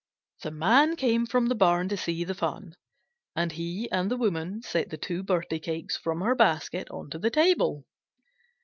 The 0.41 0.49
Man 0.49 0.95
came 0.95 1.27
from 1.27 1.45
the 1.45 1.53
barn 1.53 1.87
to 1.89 1.95
see 1.95 2.23
the 2.23 2.33
fun, 2.33 2.73
and 3.35 3.51
he 3.51 3.87
and 3.91 4.09
the 4.09 4.17
Woman 4.17 4.63
set 4.63 4.89
the 4.89 4.97
two 4.97 5.21
birthday 5.21 5.59
cakes 5.59 5.95
from 5.95 6.21
her 6.21 6.33
basket 6.33 6.87
onto 6.89 7.19
the 7.19 7.29
table. 7.29 7.85